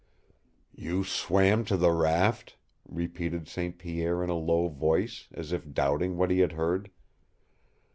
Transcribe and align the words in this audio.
"You 0.73 1.03
swam 1.03 1.63
to 1.65 1.77
the 1.77 1.91
raft," 1.91 2.57
repeated 2.89 3.47
St. 3.47 3.77
Pierre 3.77 4.23
in 4.23 4.31
a 4.31 4.35
low 4.35 4.67
voice, 4.67 5.27
as 5.31 5.51
if 5.51 5.73
doubting 5.75 6.17
what 6.17 6.31
he 6.31 6.39
had 6.39 6.53
heard. 6.53 6.89